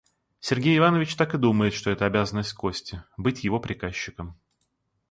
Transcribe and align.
Сергей 0.39 0.75
Иванович 0.79 1.15
так 1.15 1.35
и 1.35 1.37
думает, 1.37 1.75
что 1.75 1.91
это 1.91 2.07
обязанность 2.07 2.53
Кости— 2.53 3.03
быть 3.17 3.43
его 3.43 3.59
приказчиком. 3.59 4.35